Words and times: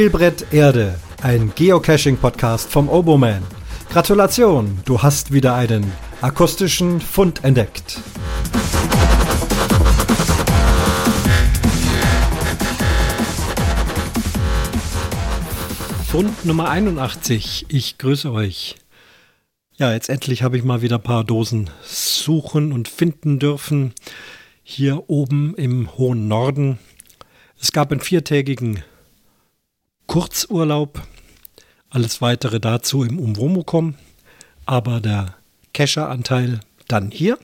Spielbrett 0.00 0.46
Erde, 0.50 0.98
ein 1.20 1.52
Geocaching-Podcast 1.54 2.70
vom 2.70 2.88
Oboman. 2.88 3.42
Gratulation, 3.90 4.80
du 4.86 5.02
hast 5.02 5.30
wieder 5.30 5.54
einen 5.54 5.92
akustischen 6.22 7.02
Fund 7.02 7.44
entdeckt. 7.44 8.00
Fund 16.10 16.46
Nummer 16.46 16.70
81. 16.70 17.66
Ich 17.68 17.98
grüße 17.98 18.32
euch. 18.32 18.76
Ja, 19.76 19.92
jetzt 19.92 20.08
endlich 20.08 20.42
habe 20.42 20.56
ich 20.56 20.64
mal 20.64 20.80
wieder 20.80 20.96
ein 20.96 21.02
paar 21.02 21.24
Dosen 21.24 21.68
suchen 21.84 22.72
und 22.72 22.88
finden 22.88 23.38
dürfen. 23.38 23.92
Hier 24.62 25.10
oben 25.10 25.54
im 25.56 25.94
hohen 25.98 26.26
Norden. 26.26 26.78
Es 27.60 27.72
gab 27.72 27.92
einen 27.92 28.00
viertägigen 28.00 28.82
Kurzurlaub. 30.10 31.06
Alles 31.88 32.20
weitere 32.20 32.58
dazu 32.58 33.04
im 33.04 33.20
Umwomukom. 33.20 33.94
Aber 34.66 35.00
der 35.00 35.36
Kescher-Anteil 35.72 36.58
dann 36.88 37.12
hier. 37.12 37.38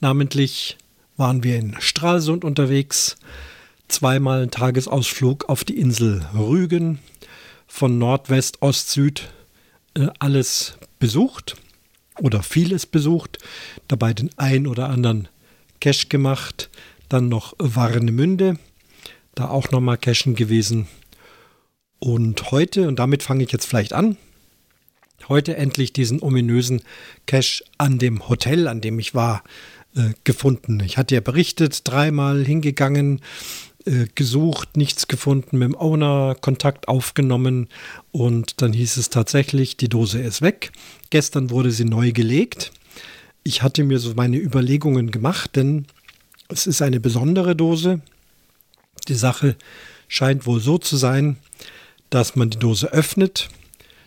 Namentlich 0.00 0.78
waren 1.18 1.42
wir 1.42 1.58
in 1.58 1.76
Stralsund 1.80 2.46
unterwegs. 2.46 3.16
Zweimal 3.88 4.44
ein 4.44 4.50
Tagesausflug 4.50 5.50
auf 5.50 5.64
die 5.64 5.78
Insel 5.78 6.24
Rügen. 6.32 6.98
Von 7.66 7.98
Nordwest, 7.98 8.62
Ost, 8.62 8.88
Süd 8.90 9.28
äh, 9.92 10.06
alles 10.18 10.78
besucht 10.98 11.56
oder 12.22 12.42
vieles 12.42 12.86
besucht. 12.86 13.36
Dabei 13.86 14.14
den 14.14 14.30
ein 14.38 14.66
oder 14.66 14.88
anderen 14.88 15.28
Cache 15.78 16.06
gemacht. 16.06 16.70
Dann 17.10 17.28
noch 17.28 17.52
Warnemünde 17.58 18.56
da 19.36 19.48
auch 19.48 19.70
nochmal 19.70 19.98
cashen 19.98 20.34
gewesen. 20.34 20.88
Und 22.00 22.50
heute, 22.50 22.88
und 22.88 22.98
damit 22.98 23.22
fange 23.22 23.44
ich 23.44 23.52
jetzt 23.52 23.66
vielleicht 23.66 23.92
an, 23.92 24.16
heute 25.28 25.56
endlich 25.56 25.92
diesen 25.92 26.20
ominösen 26.20 26.82
Cache 27.26 27.62
an 27.78 27.98
dem 27.98 28.28
Hotel, 28.28 28.66
an 28.66 28.80
dem 28.80 28.98
ich 28.98 29.14
war, 29.14 29.44
äh, 29.94 30.10
gefunden. 30.24 30.80
Ich 30.80 30.98
hatte 30.98 31.14
ja 31.14 31.20
berichtet, 31.20 31.82
dreimal 31.84 32.44
hingegangen, 32.44 33.20
äh, 33.86 34.06
gesucht, 34.14 34.76
nichts 34.76 35.06
gefunden, 35.06 35.58
mit 35.58 35.68
dem 35.68 35.76
Owner 35.76 36.36
Kontakt 36.40 36.88
aufgenommen 36.88 37.68
und 38.12 38.60
dann 38.62 38.72
hieß 38.72 38.96
es 38.96 39.10
tatsächlich, 39.10 39.76
die 39.76 39.88
Dose 39.88 40.20
ist 40.20 40.42
weg. 40.42 40.72
Gestern 41.10 41.50
wurde 41.50 41.70
sie 41.70 41.84
neu 41.84 42.12
gelegt. 42.12 42.72
Ich 43.42 43.62
hatte 43.62 43.84
mir 43.84 43.98
so 43.98 44.12
meine 44.14 44.38
Überlegungen 44.38 45.10
gemacht, 45.10 45.56
denn 45.56 45.86
es 46.48 46.66
ist 46.66 46.82
eine 46.82 47.00
besondere 47.00 47.54
Dose. 47.54 48.00
Die 49.08 49.14
Sache 49.14 49.56
scheint 50.08 50.46
wohl 50.46 50.60
so 50.60 50.78
zu 50.78 50.96
sein, 50.96 51.36
dass 52.10 52.36
man 52.36 52.50
die 52.50 52.58
Dose 52.58 52.92
öffnet, 52.92 53.48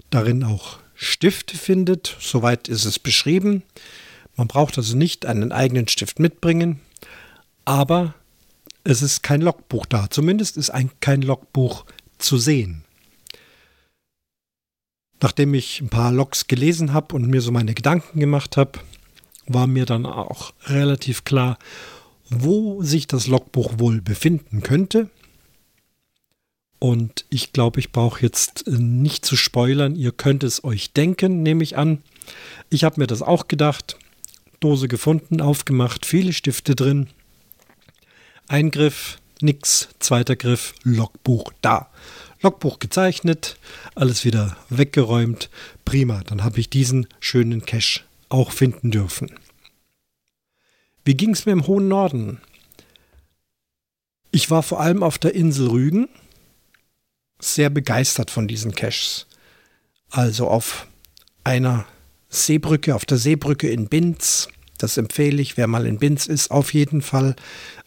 darin 0.09 0.43
auch 0.43 0.79
Stifte 0.95 1.57
findet. 1.57 2.15
Soweit 2.19 2.67
ist 2.67 2.85
es 2.85 2.99
beschrieben. 2.99 3.63
Man 4.35 4.47
braucht 4.47 4.77
also 4.77 4.95
nicht 4.95 5.25
einen 5.25 5.51
eigenen 5.51 5.87
Stift 5.87 6.19
mitbringen, 6.19 6.79
aber 7.65 8.13
es 8.83 9.01
ist 9.01 9.23
kein 9.23 9.41
Logbuch 9.41 9.85
da. 9.85 10.09
Zumindest 10.09 10.57
ist 10.57 10.69
ein, 10.69 10.91
kein 11.01 11.21
Logbuch 11.21 11.85
zu 12.17 12.37
sehen. 12.37 12.83
Nachdem 15.21 15.53
ich 15.53 15.81
ein 15.81 15.89
paar 15.89 16.11
Logs 16.11 16.47
gelesen 16.47 16.93
habe 16.93 17.15
und 17.15 17.27
mir 17.27 17.41
so 17.41 17.51
meine 17.51 17.73
Gedanken 17.73 18.19
gemacht 18.19 18.55
habe, 18.55 18.79
war 19.47 19.67
mir 19.67 19.85
dann 19.85 20.05
auch 20.05 20.53
relativ 20.67 21.25
klar, 21.25 21.57
wo 22.29 22.81
sich 22.83 23.07
das 23.07 23.27
Logbuch 23.27 23.73
wohl 23.77 24.01
befinden 24.01 24.61
könnte. 24.61 25.09
Und 26.79 27.25
ich 27.29 27.51
glaube, 27.51 27.79
ich 27.79 27.91
brauche 27.91 28.21
jetzt 28.21 28.67
äh, 28.67 28.71
nicht 28.71 29.25
zu 29.25 29.35
spoilern. 29.35 29.95
Ihr 29.95 30.11
könnt 30.11 30.43
es 30.43 30.63
euch 30.63 30.93
denken, 30.93 31.43
nehme 31.43 31.63
ich 31.63 31.77
an. 31.77 32.01
Ich 32.69 32.83
habe 32.83 33.01
mir 33.01 33.07
das 33.07 33.21
auch 33.21 33.47
gedacht. 33.47 33.97
Dose 34.59 34.87
gefunden, 34.87 35.41
aufgemacht, 35.41 36.05
viele 36.05 36.33
Stifte 36.33 36.75
drin. 36.75 37.07
Eingriff, 38.47 39.19
nix. 39.41 39.89
Zweiter 39.99 40.35
Griff, 40.35 40.73
Logbuch 40.83 41.51
da. 41.61 41.89
Logbuch 42.41 42.79
gezeichnet, 42.79 43.57
alles 43.95 44.23
wieder 44.23 44.55
weggeräumt. 44.69 45.49
Prima, 45.83 46.21
dann 46.25 46.43
habe 46.43 46.59
ich 46.59 46.69
diesen 46.69 47.07
schönen 47.19 47.65
Cache 47.65 48.01
auch 48.29 48.51
finden 48.51 48.91
dürfen. 48.91 49.31
Wie 51.09 51.17
ging 51.17 51.31
es 51.31 51.47
mir 51.47 51.53
im 51.53 51.65
hohen 51.65 51.87
Norden? 51.87 52.39
Ich 54.29 54.51
war 54.51 54.61
vor 54.61 54.79
allem 54.79 55.01
auf 55.01 55.17
der 55.17 55.33
Insel 55.33 55.69
Rügen 55.69 56.07
sehr 57.41 57.71
begeistert 57.71 58.29
von 58.29 58.47
diesen 58.47 58.73
Caches. 58.73 59.25
Also 60.11 60.47
auf 60.47 60.85
einer 61.43 61.87
Seebrücke, 62.29 62.93
auf 62.93 63.07
der 63.07 63.17
Seebrücke 63.17 63.71
in 63.71 63.87
Binz. 63.87 64.49
Das 64.77 64.97
empfehle 64.97 65.41
ich, 65.41 65.57
wer 65.57 65.65
mal 65.65 65.87
in 65.87 65.97
Binz 65.97 66.27
ist, 66.27 66.51
auf 66.51 66.75
jeden 66.75 67.01
Fall 67.01 67.35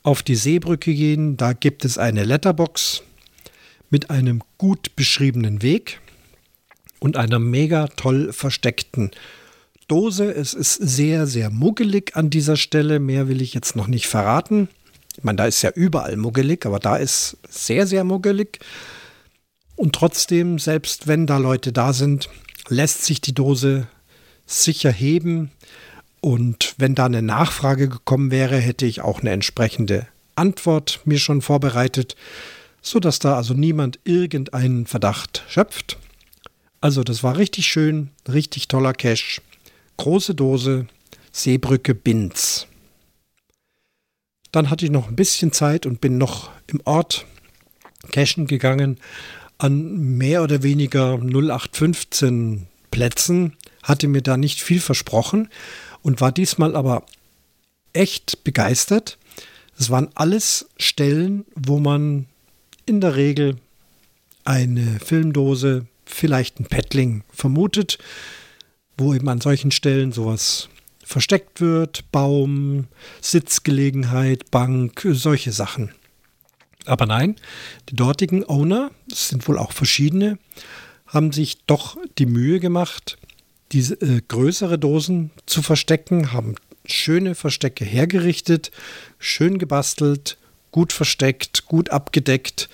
auf 0.03 0.25
die 0.25 0.34
Seebrücke 0.34 0.93
gehen. 0.93 1.37
Da 1.37 1.53
gibt 1.53 1.84
es 1.84 1.99
eine 1.99 2.25
Letterbox 2.25 3.04
mit 3.89 4.10
einem 4.10 4.43
gut 4.59 4.97
beschriebenen 4.97 5.62
Weg 5.62 6.00
und 6.99 7.16
einer 7.16 7.39
mega 7.39 7.87
toll 7.87 8.33
versteckten 8.33 9.12
Dose. 9.88 10.32
Es 10.32 10.54
ist 10.54 10.75
sehr, 10.75 11.26
sehr 11.26 11.50
muggelig 11.50 12.16
an 12.16 12.31
dieser 12.31 12.56
Stelle. 12.56 12.98
Mehr 12.98 13.28
will 13.28 13.43
ich 13.43 13.54
jetzt 13.54 13.76
noch 13.76 13.87
nicht 13.87 14.06
verraten. 14.06 14.69
Ich 15.16 15.25
meine, 15.25 15.37
da 15.37 15.47
ist 15.47 15.62
ja 15.62 15.70
überall 15.70 16.16
muggelig, 16.16 16.65
aber 16.66 16.78
da 16.78 16.97
ist 16.97 17.37
sehr, 17.48 17.87
sehr 17.87 18.04
muggelig. 18.04 18.60
Und 19.76 19.94
trotzdem, 19.94 20.59
selbst 20.59 21.06
wenn 21.06 21.26
da 21.26 21.38
Leute 21.38 21.72
da 21.72 21.92
sind, 21.92 22.28
lässt 22.69 23.04
sich 23.04 23.21
die 23.21 23.34
Dose 23.34 23.87
sicher 24.47 24.91
heben. 24.91 25.50
Und 26.21 26.75
wenn 26.78 26.94
da 26.94 27.06
eine 27.06 27.22
Nachfrage 27.22 27.88
gekommen 27.88 28.31
wäre, 28.31 28.56
hätte 28.56 28.87
ich 28.87 29.00
auch 29.00 29.21
eine 29.21 29.31
entsprechende 29.31 30.06
Antwort 30.37 31.00
mir 31.04 31.19
schon 31.19 31.42
vorbereitet, 31.42 32.16
sodass 32.81 33.19
da 33.19 33.37
also 33.37 33.54
niemand 33.54 33.98
irgendeinen 34.04 34.87
Verdacht 34.87 35.44
schöpft. 35.48 35.98
Also 36.81 37.04
das 37.04 37.22
war 37.22 37.37
richtig 37.37 37.66
schön, 37.66 38.10
richtig 38.28 38.69
toller 38.69 38.92
Cash 38.92 39.41
große 40.03 40.35
Dose 40.35 40.89
Seebrücke 41.31 41.95
Binz. 41.95 42.67
Dann 44.51 44.69
hatte 44.69 44.85
ich 44.85 44.91
noch 44.91 45.07
ein 45.07 45.15
bisschen 45.15 45.53
Zeit 45.53 45.87
und 45.87 46.01
bin 46.01 46.19
noch 46.19 46.51
im 46.67 46.81
Ort 46.85 47.25
cashen 48.11 48.49
gegangen 48.49 48.99
an 49.59 50.17
mehr 50.19 50.43
oder 50.43 50.65
weniger 50.65 51.19
0815 51.19 52.67
Plätzen, 52.91 53.57
hatte 53.85 54.09
mir 54.09 54.23
da 54.23 54.37
nicht 54.37 54.61
viel 54.61 54.81
versprochen 54.81 55.49
und 56.03 56.21
war 56.21 56.33
diesmal 56.33 56.75
aber 56.75 57.07
echt 57.93 58.43
begeistert. 58.43 59.19
Es 59.79 59.89
waren 59.89 60.09
alles 60.17 60.67
Stellen, 60.79 61.45
wo 61.55 61.79
man 61.79 62.27
in 62.87 63.01
der 63.01 63.15
Regel 63.15 63.57
eine 64.43 64.99
Filmdose, 64.99 65.87
vielleicht 66.05 66.59
ein 66.59 66.67
Paddling 66.67 67.23
vermutet 67.33 67.99
wo 68.97 69.14
eben 69.14 69.28
an 69.28 69.41
solchen 69.41 69.70
Stellen 69.70 70.12
sowas 70.12 70.69
versteckt 71.04 71.60
wird, 71.60 72.10
Baum, 72.12 72.86
Sitzgelegenheit, 73.20 74.50
Bank, 74.50 75.06
solche 75.10 75.53
Sachen. 75.53 75.92
Aber 76.86 77.06
nein, 77.06 77.36
die 77.89 77.97
dortigen 77.97 78.44
Owner, 78.48 78.91
es 79.10 79.28
sind 79.28 79.47
wohl 79.47 79.59
auch 79.59 79.72
verschiedene, 79.72 80.39
haben 81.06 81.33
sich 81.33 81.65
doch 81.66 81.97
die 82.18 82.27
Mühe 82.27 82.60
gemacht, 82.60 83.18
diese 83.72 83.94
äh, 83.94 84.21
größere 84.27 84.78
Dosen 84.78 85.30
zu 85.47 85.62
verstecken, 85.62 86.33
haben 86.33 86.56
schöne 86.84 87.34
Verstecke 87.34 87.84
hergerichtet, 87.84 88.71
schön 89.18 89.59
gebastelt, 89.59 90.38
gut 90.72 90.92
versteckt, 90.92 91.66
gut 91.66 91.91
abgedeckt, 91.91 92.68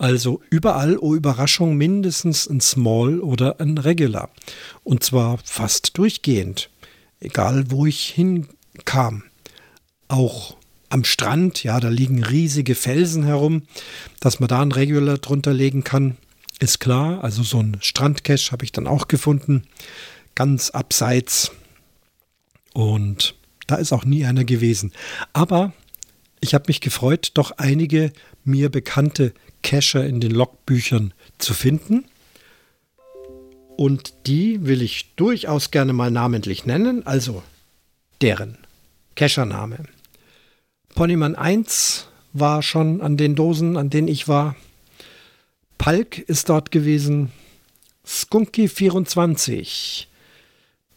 also 0.00 0.40
überall, 0.48 0.96
oh 0.96 1.14
Überraschung, 1.14 1.76
mindestens 1.76 2.48
ein 2.48 2.62
Small 2.62 3.20
oder 3.20 3.60
ein 3.60 3.76
Regular. 3.76 4.30
Und 4.82 5.04
zwar 5.04 5.36
fast 5.44 5.98
durchgehend, 5.98 6.70
egal 7.20 7.70
wo 7.70 7.84
ich 7.84 8.08
hinkam. 8.08 9.24
Auch 10.08 10.56
am 10.88 11.04
Strand, 11.04 11.62
ja, 11.64 11.78
da 11.80 11.90
liegen 11.90 12.24
riesige 12.24 12.74
Felsen 12.74 13.24
herum, 13.24 13.64
dass 14.20 14.40
man 14.40 14.48
da 14.48 14.62
ein 14.62 14.72
Regular 14.72 15.18
drunter 15.18 15.52
legen 15.52 15.84
kann, 15.84 16.16
ist 16.60 16.80
klar. 16.80 17.22
Also 17.22 17.42
so 17.42 17.60
ein 17.60 17.76
Strandcache 17.82 18.52
habe 18.52 18.64
ich 18.64 18.72
dann 18.72 18.86
auch 18.86 19.06
gefunden, 19.06 19.64
ganz 20.34 20.70
abseits. 20.70 21.52
Und 22.72 23.34
da 23.66 23.74
ist 23.74 23.92
auch 23.92 24.06
nie 24.06 24.24
einer 24.24 24.44
gewesen. 24.44 24.92
Aber 25.34 25.74
ich 26.40 26.54
habe 26.54 26.64
mich 26.68 26.80
gefreut, 26.80 27.32
doch 27.34 27.52
einige 27.58 28.12
mir 28.44 28.70
bekannte 28.70 29.32
Cacher 29.62 30.06
in 30.06 30.20
den 30.20 30.32
Logbüchern 30.32 31.12
zu 31.38 31.54
finden. 31.54 32.04
Und 33.76 34.14
die 34.26 34.66
will 34.66 34.82
ich 34.82 35.14
durchaus 35.16 35.70
gerne 35.70 35.92
mal 35.92 36.10
namentlich 36.10 36.66
nennen, 36.66 37.06
also 37.06 37.42
deren 38.20 38.58
Cachername. 39.14 39.84
Ponyman 40.94 41.34
1 41.34 42.08
war 42.32 42.62
schon 42.62 43.00
an 43.00 43.16
den 43.16 43.34
Dosen, 43.34 43.76
an 43.76 43.90
denen 43.90 44.08
ich 44.08 44.28
war. 44.28 44.56
Palk 45.78 46.18
ist 46.18 46.48
dort 46.48 46.70
gewesen. 46.70 47.32
Skunky 48.06 48.68
24. 48.68 50.09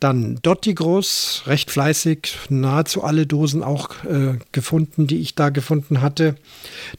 Dann 0.04 0.38
Dotti 0.42 0.74
Groß, 0.74 1.44
recht 1.46 1.72
fleißig, 1.72 2.36
nahezu 2.50 3.06
alle 3.06 3.26
Dosen 3.26 3.64
auch 3.64 4.04
äh, 4.04 4.38
gefunden, 4.52 5.08
die 5.08 5.20
ich 5.20 5.34
da 5.34 5.48
gefunden 5.48 6.02
hatte. 6.02 6.36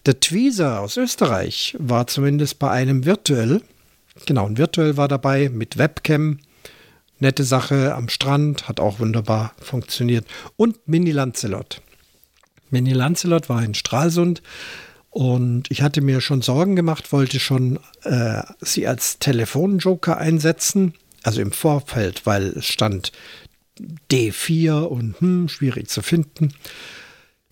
Der 0.06 0.20
Tweezer 0.20 0.80
aus 0.80 0.96
Österreich 0.96 1.76
war 1.78 2.06
zumindest 2.06 2.58
bei 2.58 2.70
einem 2.70 3.04
virtuell. 3.04 3.60
Genau, 4.24 4.46
ein 4.46 4.56
virtuell 4.56 4.96
war 4.96 5.06
dabei 5.06 5.50
mit 5.50 5.76
Webcam. 5.76 6.38
Nette 7.18 7.44
Sache 7.44 7.94
am 7.94 8.08
Strand, 8.08 8.68
hat 8.68 8.80
auch 8.80 9.00
wunderbar 9.00 9.52
funktioniert. 9.60 10.26
Und 10.56 10.88
Mini 10.88 11.10
Lancelot. 11.10 11.82
Mini 12.70 12.94
Lancelot 12.94 13.50
war 13.50 13.62
in 13.62 13.74
Stralsund 13.74 14.40
und 15.10 15.70
ich 15.70 15.82
hatte 15.82 16.00
mir 16.00 16.22
schon 16.22 16.40
Sorgen 16.40 16.74
gemacht, 16.74 17.12
wollte 17.12 17.38
schon 17.38 17.80
äh, 18.04 18.40
sie 18.62 18.86
als 18.86 19.18
Telefonjoker 19.18 20.16
einsetzen 20.16 20.94
also 21.24 21.40
im 21.40 21.52
Vorfeld, 21.52 22.26
weil 22.26 22.48
es 22.48 22.66
stand 22.66 23.12
D4 24.10 24.82
und 24.82 25.20
hm, 25.20 25.48
schwierig 25.48 25.88
zu 25.88 26.02
finden. 26.02 26.54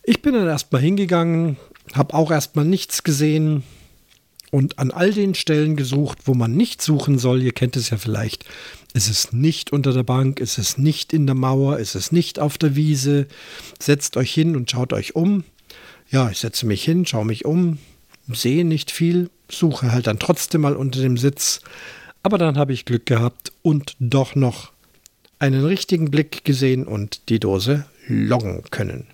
Ich 0.05 0.23
bin 0.23 0.35
dann 0.35 0.47
erstmal 0.47 0.83
hingegangen, 0.83 1.57
habe 1.95 2.15
auch 2.15 2.31
erstmal 2.31 2.65
nichts 2.65 3.03
gesehen 3.03 3.65
und 4.51 4.79
an 4.79 4.91
all 4.91 5.13
den 5.13 5.35
Stellen 5.35 5.77
gesucht, 5.77 6.19
wo 6.27 6.35
man 6.35 6.55
nicht 6.55 6.83
suchen 6.83 7.19
soll. 7.19 7.43
Ihr 7.43 7.53
kennt 7.53 7.77
es 7.77 7.91
ja 7.91 7.97
vielleicht. 7.97 8.45
Es 8.93 9.09
ist 9.09 9.33
nicht 9.33 9.73
unter 9.73 9.93
der 9.93 10.03
Bank, 10.03 10.41
es 10.41 10.59
ist 10.59 10.79
nicht 10.79 11.13
in 11.13 11.27
der 11.27 11.35
Mauer, 11.35 11.79
es 11.79 11.95
ist 11.95 12.13
nicht 12.13 12.39
auf 12.39 12.59
der 12.59 12.77
Wiese. 12.77 13.27
Setzt 13.81 14.17
euch 14.17 14.33
hin 14.33 14.55
und 14.55 14.71
schaut 14.71 14.93
euch 14.93 15.17
um. 15.17 15.45
Ja, 16.11 16.29
ich 16.31 16.39
setze 16.39 16.67
mich 16.67 16.85
hin, 16.85 17.07
schaue 17.07 17.25
mich 17.25 17.47
um, 17.47 17.79
sehe 18.31 18.67
nicht 18.67 18.91
viel, 18.91 19.31
suche 19.51 19.93
halt 19.93 20.07
dann 20.07 20.19
trotzdem 20.19 20.61
mal 20.61 20.77
unter 20.77 21.01
dem 21.01 21.17
Sitz. 21.17 21.63
Aber 22.23 22.39
dann 22.39 22.57
habe 22.57 22.73
ich 22.73 22.85
Glück 22.85 23.07
gehabt 23.07 23.53
und 23.63 23.97
doch 23.99 24.35
noch 24.35 24.73
einen 25.39 25.65
richtigen 25.65 26.11
Blick 26.11 26.45
gesehen 26.45 26.87
und 26.87 27.29
die 27.29 27.41
Dose 27.41 27.87
loggen 28.07 28.63
können. 28.71 29.09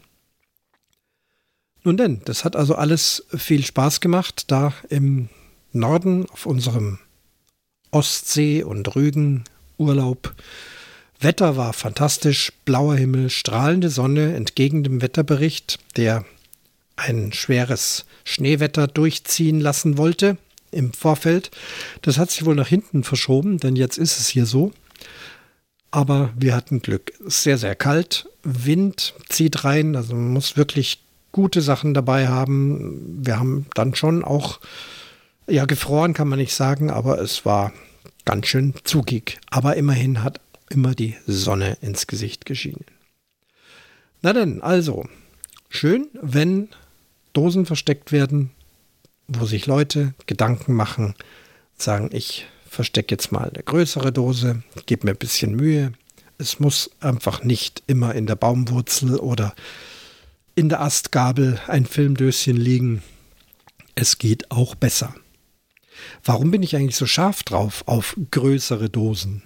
Nun 1.84 1.96
denn, 1.96 2.20
das 2.26 2.44
hat 2.44 2.54
also 2.54 2.74
alles 2.74 3.24
viel 3.34 3.64
Spaß 3.64 4.00
gemacht, 4.00 4.50
da 4.50 4.74
im 4.90 5.30
Norden 5.72 6.26
auf 6.30 6.44
unserem 6.44 6.98
Ostsee- 7.90 8.62
und 8.62 8.94
Rügen-Urlaub. 8.94 10.34
Wetter 11.18 11.56
war 11.56 11.72
fantastisch, 11.72 12.52
blauer 12.66 12.96
Himmel, 12.96 13.30
strahlende 13.30 13.88
Sonne 13.88 14.34
entgegen 14.34 14.84
dem 14.84 15.00
Wetterbericht, 15.00 15.78
der 15.96 16.26
ein 16.96 17.32
schweres 17.32 18.04
Schneewetter 18.24 18.86
durchziehen 18.86 19.60
lassen 19.60 19.96
wollte 19.96 20.36
im 20.70 20.92
Vorfeld. 20.92 21.50
Das 22.02 22.18
hat 22.18 22.30
sich 22.30 22.44
wohl 22.44 22.54
nach 22.54 22.68
hinten 22.68 23.04
verschoben, 23.04 23.58
denn 23.58 23.76
jetzt 23.76 23.98
ist 23.98 24.18
es 24.18 24.28
hier 24.28 24.46
so. 24.46 24.72
Aber 25.90 26.30
wir 26.36 26.54
hatten 26.54 26.80
Glück. 26.80 27.12
Sehr, 27.26 27.58
sehr 27.58 27.74
kalt. 27.74 28.28
Wind 28.42 29.14
zieht 29.28 29.64
rein. 29.64 29.96
Also 29.96 30.14
man 30.14 30.32
muss 30.32 30.56
wirklich 30.56 31.00
gute 31.32 31.62
Sachen 31.62 31.94
dabei 31.94 32.28
haben. 32.28 33.24
Wir 33.24 33.38
haben 33.38 33.66
dann 33.74 33.94
schon 33.94 34.24
auch, 34.24 34.60
ja, 35.46 35.64
gefroren 35.64 36.12
kann 36.12 36.28
man 36.28 36.38
nicht 36.38 36.54
sagen, 36.54 36.90
aber 36.90 37.20
es 37.20 37.46
war 37.46 37.72
ganz 38.24 38.46
schön 38.46 38.74
zugig. 38.84 39.38
Aber 39.50 39.76
immerhin 39.76 40.22
hat 40.22 40.40
immer 40.68 40.94
die 40.94 41.16
Sonne 41.26 41.78
ins 41.80 42.06
Gesicht 42.06 42.44
geschienen. 42.44 42.84
Na 44.20 44.32
denn, 44.32 44.60
also, 44.60 45.06
schön, 45.70 46.08
wenn 46.20 46.68
Dosen 47.32 47.66
versteckt 47.66 48.12
werden, 48.12 48.50
wo 49.28 49.44
sich 49.44 49.66
Leute 49.66 50.14
Gedanken 50.26 50.74
machen, 50.74 51.14
sagen, 51.76 52.10
ich 52.12 52.46
verstecke 52.68 53.14
jetzt 53.14 53.30
mal 53.30 53.50
eine 53.50 53.62
größere 53.62 54.12
Dose, 54.12 54.62
gebe 54.86 55.06
mir 55.06 55.12
ein 55.12 55.18
bisschen 55.18 55.54
Mühe. 55.54 55.92
Es 56.38 56.60
muss 56.60 56.90
einfach 57.00 57.44
nicht 57.44 57.82
immer 57.86 58.14
in 58.14 58.26
der 58.26 58.36
Baumwurzel 58.36 59.16
oder 59.16 59.54
in 60.54 60.68
der 60.68 60.80
Astgabel 60.80 61.60
ein 61.66 61.86
Filmdöschen 61.86 62.56
liegen. 62.56 63.02
Es 63.94 64.18
geht 64.18 64.50
auch 64.50 64.74
besser. 64.74 65.14
Warum 66.24 66.50
bin 66.50 66.62
ich 66.62 66.76
eigentlich 66.76 66.96
so 66.96 67.06
scharf 67.06 67.42
drauf 67.42 67.82
auf 67.86 68.16
größere 68.30 68.88
Dosen? 68.88 69.42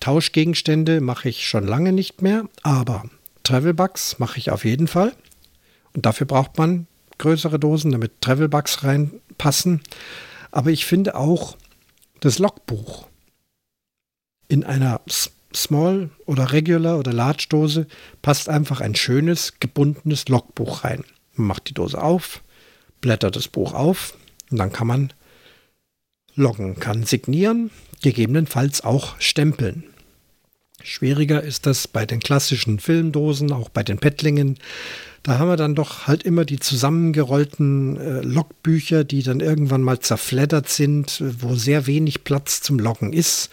Tauschgegenstände 0.00 1.00
mache 1.00 1.28
ich 1.28 1.46
schon 1.46 1.66
lange 1.66 1.92
nicht 1.92 2.22
mehr, 2.22 2.48
aber 2.62 3.04
Travelbugs 3.44 4.18
mache 4.18 4.38
ich 4.38 4.50
auf 4.50 4.64
jeden 4.64 4.88
Fall. 4.88 5.12
Und 5.94 6.06
dafür 6.06 6.26
braucht 6.26 6.58
man 6.58 6.86
größere 7.22 7.58
Dosen, 7.58 7.92
damit 7.92 8.20
Travelbugs 8.20 8.82
reinpassen. 8.82 9.80
Aber 10.50 10.70
ich 10.70 10.84
finde 10.84 11.14
auch 11.14 11.56
das 12.20 12.38
Logbuch 12.38 13.06
in 14.48 14.64
einer 14.64 15.00
Small 15.54 16.10
oder 16.26 16.52
Regular 16.52 16.98
oder 16.98 17.12
Large 17.12 17.46
Dose 17.48 17.86
passt 18.22 18.48
einfach 18.48 18.80
ein 18.80 18.94
schönes 18.94 19.60
gebundenes 19.60 20.28
Logbuch 20.28 20.84
rein. 20.84 21.04
Man 21.34 21.46
macht 21.46 21.68
die 21.68 21.74
Dose 21.74 22.02
auf, 22.02 22.42
blättert 23.00 23.36
das 23.36 23.48
Buch 23.48 23.72
auf 23.72 24.14
und 24.50 24.58
dann 24.58 24.72
kann 24.72 24.88
man 24.88 25.12
loggen, 26.34 26.80
kann 26.80 27.04
signieren, 27.04 27.70
gegebenenfalls 28.02 28.82
auch 28.82 29.20
stempeln. 29.20 29.91
Schwieriger 30.84 31.42
ist 31.42 31.66
das 31.66 31.88
bei 31.88 32.06
den 32.06 32.20
klassischen 32.20 32.78
Filmdosen, 32.78 33.52
auch 33.52 33.68
bei 33.68 33.82
den 33.82 33.98
Pettlingen. 33.98 34.58
Da 35.22 35.38
haben 35.38 35.48
wir 35.48 35.56
dann 35.56 35.76
doch 35.76 36.06
halt 36.08 36.24
immer 36.24 36.44
die 36.44 36.58
zusammengerollten 36.58 37.96
äh, 37.96 38.20
Logbücher, 38.22 39.04
die 39.04 39.22
dann 39.22 39.40
irgendwann 39.40 39.82
mal 39.82 40.00
zerfleddert 40.00 40.68
sind, 40.68 41.22
wo 41.38 41.54
sehr 41.54 41.86
wenig 41.86 42.24
Platz 42.24 42.60
zum 42.60 42.78
Loggen 42.78 43.12
ist. 43.12 43.50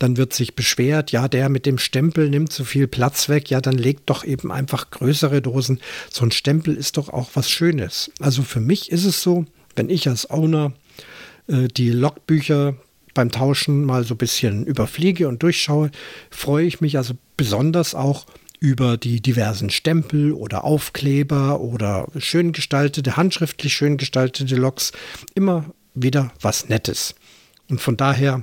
Dann 0.00 0.16
wird 0.16 0.32
sich 0.32 0.56
beschwert, 0.56 1.12
ja, 1.12 1.28
der 1.28 1.48
mit 1.48 1.66
dem 1.66 1.78
Stempel 1.78 2.28
nimmt 2.28 2.52
zu 2.52 2.64
viel 2.64 2.88
Platz 2.88 3.28
weg. 3.28 3.48
Ja, 3.48 3.60
dann 3.60 3.78
legt 3.78 4.10
doch 4.10 4.24
eben 4.24 4.50
einfach 4.50 4.90
größere 4.90 5.40
Dosen. 5.40 5.80
So 6.10 6.24
ein 6.24 6.32
Stempel 6.32 6.74
ist 6.74 6.96
doch 6.96 7.08
auch 7.08 7.30
was 7.34 7.48
Schönes. 7.48 8.10
Also 8.18 8.42
für 8.42 8.60
mich 8.60 8.90
ist 8.90 9.04
es 9.04 9.22
so, 9.22 9.46
wenn 9.76 9.90
ich 9.90 10.08
als 10.08 10.28
Owner 10.30 10.72
äh, 11.46 11.68
die 11.68 11.90
Logbücher 11.90 12.74
beim 13.14 13.30
Tauschen 13.30 13.84
mal 13.84 14.04
so 14.04 14.14
ein 14.14 14.18
bisschen 14.18 14.66
überfliege 14.66 15.28
und 15.28 15.42
durchschaue, 15.42 15.90
freue 16.30 16.66
ich 16.66 16.80
mich 16.80 16.96
also 16.96 17.14
besonders 17.36 17.94
auch 17.94 18.26
über 18.60 18.96
die 18.96 19.20
diversen 19.20 19.70
Stempel 19.70 20.32
oder 20.32 20.64
Aufkleber 20.64 21.60
oder 21.60 22.08
schön 22.18 22.52
gestaltete, 22.52 23.16
handschriftlich 23.16 23.74
schön 23.74 23.96
gestaltete 23.96 24.56
Loks 24.56 24.92
immer 25.34 25.66
wieder 25.94 26.32
was 26.40 26.68
Nettes. 26.68 27.14
Und 27.68 27.80
von 27.80 27.96
daher 27.96 28.42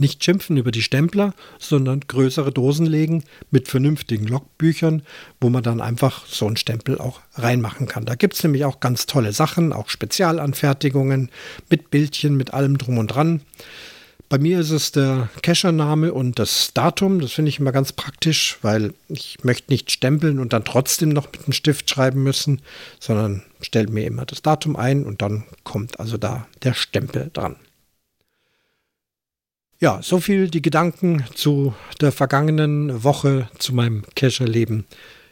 nicht 0.00 0.22
schimpfen 0.24 0.56
über 0.56 0.70
die 0.70 0.82
Stempler, 0.82 1.34
sondern 1.58 2.00
größere 2.00 2.52
Dosen 2.52 2.86
legen 2.86 3.24
mit 3.50 3.68
vernünftigen 3.68 4.26
Logbüchern, 4.26 5.02
wo 5.40 5.50
man 5.50 5.62
dann 5.62 5.80
einfach 5.80 6.26
so 6.26 6.46
einen 6.46 6.56
Stempel 6.56 6.98
auch 6.98 7.20
reinmachen 7.34 7.86
kann. 7.86 8.04
Da 8.04 8.14
gibt 8.14 8.34
es 8.34 8.42
nämlich 8.42 8.64
auch 8.64 8.80
ganz 8.80 9.06
tolle 9.06 9.32
Sachen, 9.32 9.72
auch 9.72 9.88
Spezialanfertigungen 9.88 11.30
mit 11.70 11.90
Bildchen, 11.90 12.36
mit 12.36 12.54
allem 12.54 12.78
drum 12.78 12.98
und 12.98 13.08
dran. 13.08 13.42
Bei 14.28 14.36
mir 14.36 14.60
ist 14.60 14.70
es 14.70 14.92
der 14.92 15.30
Cacher-Name 15.42 16.12
und 16.12 16.38
das 16.38 16.74
Datum. 16.74 17.20
Das 17.20 17.32
finde 17.32 17.48
ich 17.48 17.58
immer 17.58 17.72
ganz 17.72 17.92
praktisch, 17.92 18.58
weil 18.60 18.92
ich 19.08 19.38
möchte 19.42 19.72
nicht 19.72 19.90
stempeln 19.90 20.38
und 20.38 20.52
dann 20.52 20.64
trotzdem 20.64 21.08
noch 21.08 21.32
mit 21.32 21.44
einem 21.44 21.52
Stift 21.52 21.88
schreiben 21.88 22.22
müssen, 22.22 22.60
sondern 23.00 23.42
stelle 23.62 23.88
mir 23.88 24.06
immer 24.06 24.26
das 24.26 24.42
Datum 24.42 24.76
ein 24.76 25.04
und 25.04 25.22
dann 25.22 25.44
kommt 25.64 25.98
also 25.98 26.18
da 26.18 26.46
der 26.62 26.74
Stempel 26.74 27.30
dran. 27.32 27.56
Ja, 29.80 30.00
so 30.02 30.18
viel 30.18 30.48
die 30.48 30.60
Gedanken 30.60 31.24
zu 31.36 31.72
der 32.00 32.10
vergangenen 32.10 33.04
Woche, 33.04 33.48
zu 33.58 33.72
meinem 33.72 34.02
Cacher-Leben 34.16 34.86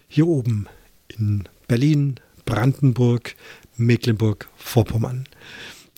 hier 0.07 0.29
oben 0.29 0.69
in 1.09 1.49
Berlin, 1.67 2.21
Brandenburg, 2.45 3.35
Mecklenburg-Vorpommern. 3.77 5.27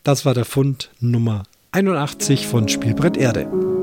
Das 0.02 0.24
war 0.24 0.32
der 0.32 0.46
Fund 0.46 0.90
Nummer 0.98 1.42
81 1.72 2.46
von 2.46 2.68
Spielbrett 2.68 3.18
Erde. 3.18 3.77